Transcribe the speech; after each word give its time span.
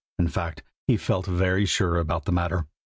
In 0.17 0.27
fact, 0.27 0.63
he 0.87 0.97
felt 0.97 1.27
very 1.27 1.63
sure 1.67 1.97
about 1.99 2.25
the 2.25 2.31
matter. 2.31 2.65